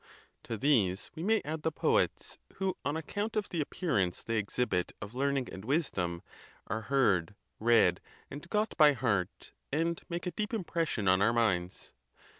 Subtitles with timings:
[0.45, 4.93] To these we may add the poets; who, on account of the appearance they exhibit
[4.99, 6.23] of learning and wisdom,
[6.65, 8.01] are heard, read,
[8.31, 11.93] and got by heart, and make a deep impres sion on our minds.